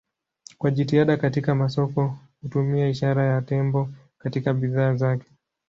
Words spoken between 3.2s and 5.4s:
ya tembo katika bidhaa zake.